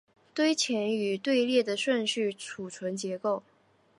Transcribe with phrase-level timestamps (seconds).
[0.33, 3.43] 堆栈与队列的顺序存储结构